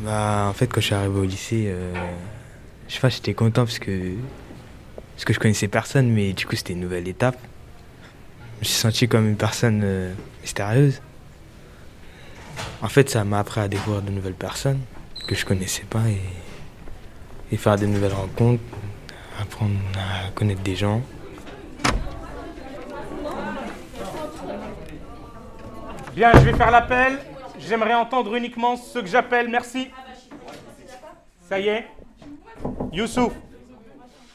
[0.00, 1.92] Bah, en fait, quand je suis arrivé au lycée, euh,
[2.88, 4.14] je sais pas, j'étais content parce que,
[5.14, 7.38] parce que je connaissais personne, mais du coup, c'était une nouvelle étape.
[8.56, 10.12] Je me suis senti comme une personne euh,
[10.42, 11.00] mystérieuse.
[12.82, 14.80] En fait, ça m'a appris à découvrir de nouvelles personnes
[15.26, 16.20] que je connaissais pas et,
[17.50, 18.62] et faire de nouvelles rencontres,
[19.40, 21.00] apprendre à connaître des gens.
[26.14, 27.18] Bien, je vais faire l'appel.
[27.58, 29.48] J'aimerais entendre uniquement ce que j'appelle.
[29.48, 29.90] Merci.
[31.48, 31.86] Ça y est.
[32.92, 33.32] Youssouf,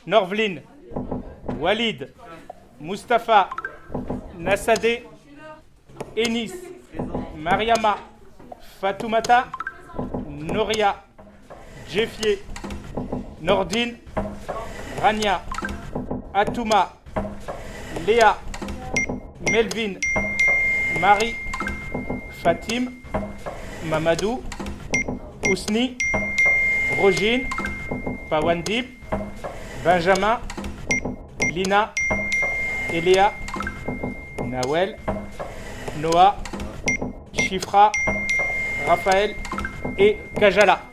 [0.07, 0.61] Norvline,
[1.59, 2.13] Walid,
[2.79, 3.49] Mustapha,
[4.37, 5.05] Nassadé,
[6.15, 6.53] Enis,
[7.37, 7.97] Mariama,
[8.79, 9.47] Fatoumata,
[10.29, 11.03] Noria,
[11.89, 12.41] Jeffier,
[13.43, 13.97] Nordine,
[15.01, 15.41] Rania,
[16.33, 16.93] Atouma,
[18.07, 18.37] Léa,
[19.51, 19.99] Melvin,
[21.01, 21.35] Marie,
[22.41, 22.89] Fatim,
[23.89, 24.41] Mamadou,
[25.49, 25.97] Ousni,
[27.01, 27.49] Rogine,
[28.29, 28.87] Pawandip,
[29.83, 30.39] Benjamin,
[31.53, 31.93] Lina,
[32.93, 33.33] Eléa,
[34.41, 34.95] Nawel,
[35.99, 36.37] Noah,
[37.33, 37.91] Chifra,
[38.87, 39.35] Raphaël
[39.97, 40.92] et Kajala.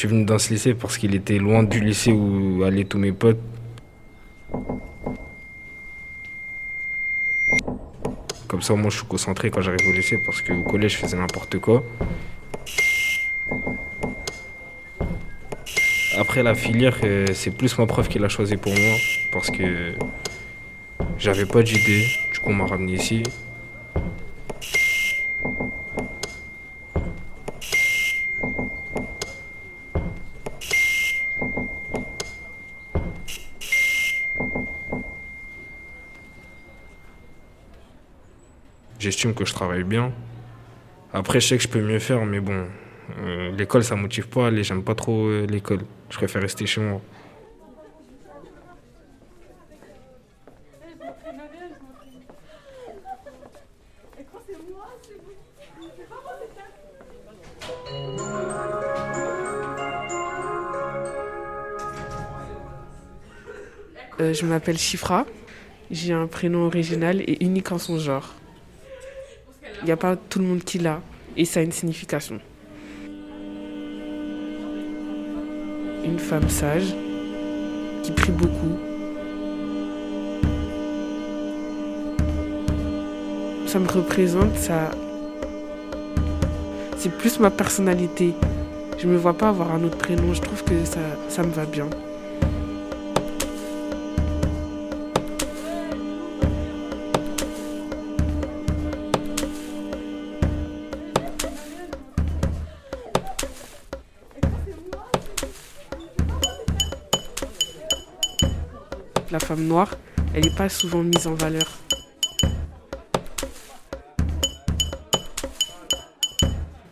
[0.00, 3.12] Suis venu dans ce lycée parce qu'il était loin du lycée où allaient tous mes
[3.12, 3.36] potes.
[8.48, 11.18] Comme ça, moi, je suis concentré quand j'arrive au lycée parce qu'au collège, je faisais
[11.18, 11.84] n'importe quoi.
[16.18, 18.96] Après la filière, euh, c'est plus ma prof qui l'a choisi pour moi
[19.32, 19.92] parce que
[21.18, 22.06] j'avais pas d'idée.
[22.32, 23.22] Du coup, on m'a ramené ici.
[39.00, 40.12] J'estime que je travaille bien.
[41.14, 42.66] Après, je sais que je peux mieux faire, mais bon,
[43.22, 44.50] euh, l'école, ça motive pas.
[44.50, 45.80] Et j'aime pas trop euh, l'école.
[46.10, 47.00] Je préfère rester chez moi.
[64.20, 65.24] Euh, je m'appelle Chifra.
[65.90, 68.34] J'ai un prénom original et unique en son genre.
[69.82, 71.00] Il n'y a pas tout le monde qui l'a
[71.36, 72.38] et ça a une signification.
[76.04, 76.94] Une femme sage
[78.02, 78.78] qui prie beaucoup.
[83.66, 84.90] Ça me représente, ça.
[86.98, 88.34] C'est plus ma personnalité.
[88.98, 91.64] Je me vois pas avoir un autre prénom, je trouve que ça, ça me va
[91.64, 91.88] bien.
[109.30, 109.96] La femme noire,
[110.34, 111.66] elle n'est pas souvent mise en valeur.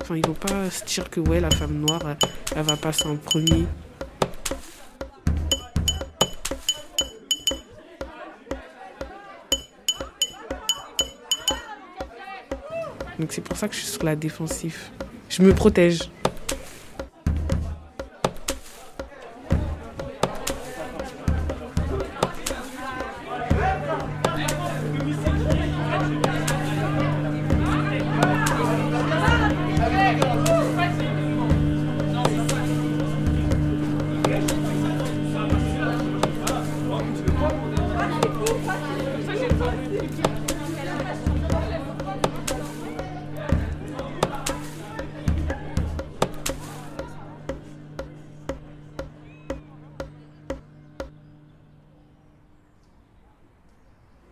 [0.01, 2.17] Enfin, ils vont pas se dire que ouais, la femme noire, elle,
[2.57, 3.67] elle va passer en premier.
[13.19, 14.79] Donc c'est pour ça que je suis sur la défensive.
[15.29, 16.09] Je me protège.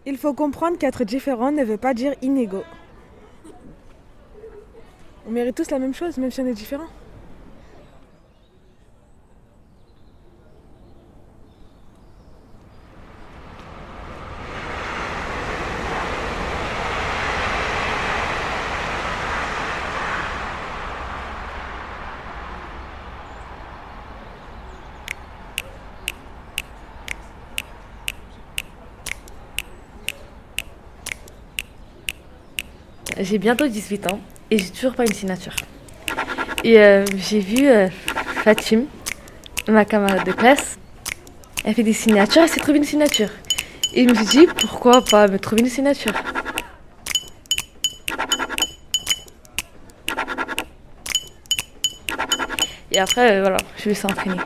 [0.09, 2.63] Il faut comprendre qu'être différent ne veut pas dire inégaux.
[5.27, 6.87] On mérite tous la même chose, même si on est différent.
[33.19, 34.21] J'ai bientôt 18 ans
[34.51, 35.55] et j'ai toujours pas une signature.
[36.65, 37.89] Et euh, j'ai vu euh,
[38.45, 38.83] Fatim,
[39.69, 40.79] ma camarade de classe,
[41.65, 43.31] elle fait des signatures, elle s'est trouvée une signature.
[43.95, 46.13] Et je me suis dit, pourquoi pas me trouver une signature?
[52.93, 54.37] Et après, euh, voilà, je vais s'entraîner.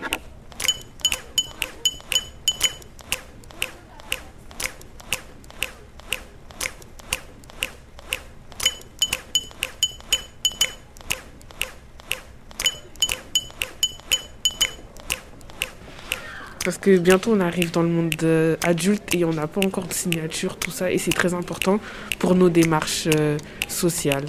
[16.63, 18.15] Parce que bientôt on arrive dans le monde
[18.63, 21.81] adulte et on n'a pas encore de signature, tout ça, et c'est très important
[22.19, 24.27] pour nos démarches euh, sociales.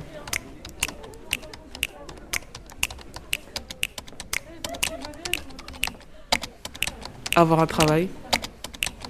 [7.36, 8.08] Avoir un travail,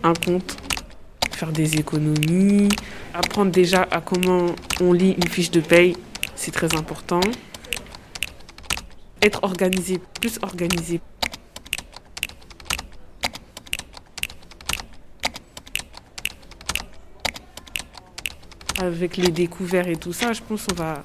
[0.03, 0.57] un compte,
[1.31, 2.69] faire des économies,
[3.13, 4.47] apprendre déjà à comment
[4.79, 5.95] on lit une fiche de paye,
[6.35, 7.21] c'est très important.
[9.21, 11.01] Être organisé, plus organisé.
[18.81, 21.03] Avec les découvertes et tout ça, je pense qu'on va,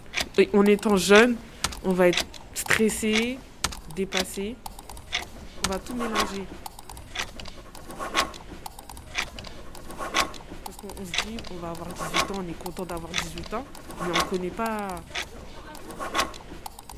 [0.55, 1.37] en étant jeune,
[1.85, 2.25] on va être
[2.55, 3.39] stressé,
[3.95, 4.57] dépassé.
[5.67, 6.45] On va tout mélanger.
[10.65, 13.55] Parce qu'on on se dit, on va avoir 18 ans, on est content d'avoir 18
[13.55, 13.65] ans,
[14.01, 14.89] mais on ne connaît pas.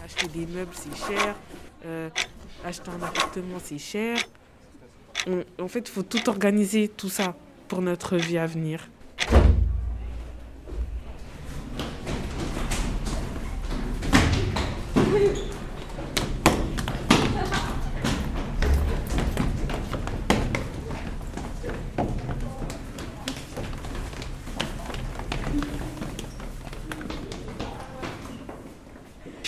[0.04, 1.34] Acheter des meubles, c'est cher.
[1.86, 2.08] Euh,
[2.64, 4.18] acheter un appartement, c'est cher.
[5.60, 7.34] En fait, il faut tout organiser, tout ça,
[7.66, 8.88] pour notre vie à venir.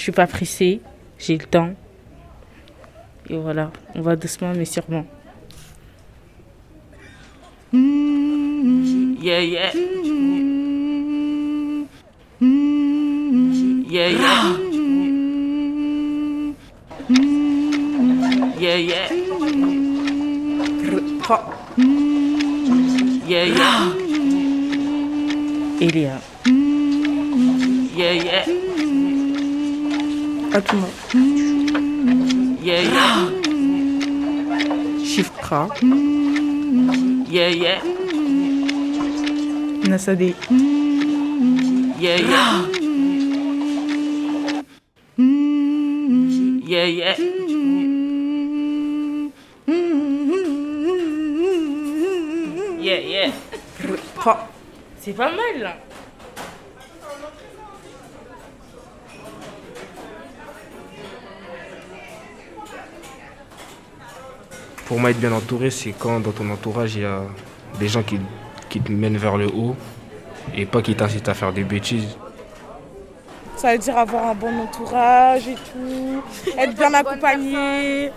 [0.00, 0.81] Je suis pas pressée,
[1.19, 1.75] j'ai le temps.
[3.29, 5.05] Et voilà, on va doucement mais sûrement.
[7.70, 9.73] Yeah, yeah.
[13.91, 14.56] Yeah, yeah.
[18.58, 19.08] Yeah, yeah.
[23.29, 23.93] Yeah, yeah.
[25.79, 26.20] Elia,
[27.94, 28.69] Yeah, yeah.
[30.52, 30.88] Atuma,
[32.61, 33.31] Yeah, yeah.
[35.06, 35.70] Shifra,
[37.29, 37.81] Yeah, yeah.
[39.87, 40.35] Nasade.
[42.00, 42.67] Yeah, yeah.
[46.67, 47.17] Yeah, yeah.
[52.81, 53.31] Yeah, yeah.
[54.99, 55.76] c'est pas mal là.
[64.90, 67.20] Pour moi, être bien entouré, c'est quand dans ton entourage, il y a
[67.78, 68.19] des gens qui,
[68.69, 69.76] qui te mènent vers le haut
[70.52, 72.16] et pas qui t'incitent à faire des bêtises.
[73.54, 76.25] Ça veut dire avoir un bon entourage et tout,
[76.58, 78.10] être bien accompagné,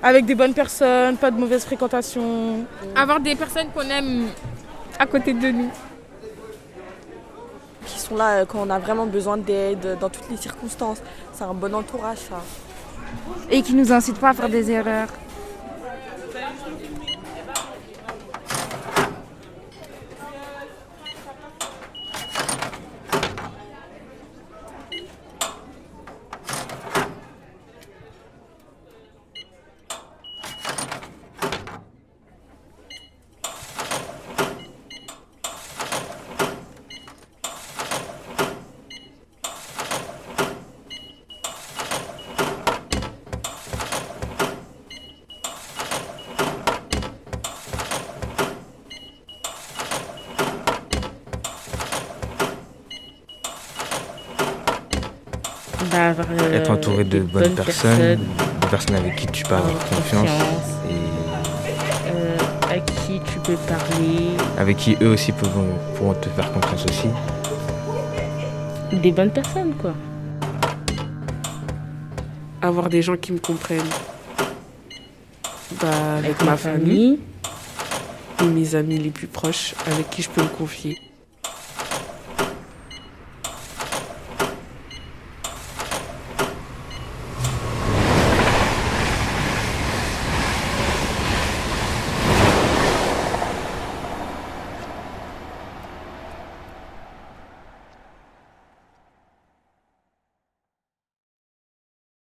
[0.00, 2.64] avec des bonnes personnes, pas de mauvaise fréquentation.
[2.94, 4.26] Avoir des personnes qu'on aime
[5.00, 5.70] à côté de nous.
[7.84, 11.02] qui sont là euh, quand on a vraiment besoin d'aide, dans toutes les circonstances.
[11.32, 12.40] C'est un bon entourage, ça.
[13.50, 15.08] Et qui nous incitent pas à faire des erreurs.
[55.96, 58.18] Avoir, euh, Être entouré de bonnes, personnes,
[58.60, 60.28] des personnes avec qui tu peux avoir confiance,
[62.06, 62.36] euh,
[62.70, 67.08] à qui tu peux parler, avec qui eux aussi pourront, pourront te faire confiance aussi.
[68.92, 69.94] des bonnes personnes quoi.
[72.60, 73.80] avoir des gens qui me comprennent.
[75.80, 75.88] Bah,
[76.18, 77.18] avec, Avec ma ma famille
[78.42, 80.98] et mes amis les plus proches avec qui je peux me confier.